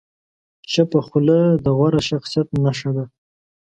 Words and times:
چپه 0.71 0.99
خوله، 1.07 1.39
د 1.63 1.65
غوره 1.77 2.01
شخصیت 2.09 2.47
نښه 2.63 2.91
ده. 2.97 3.05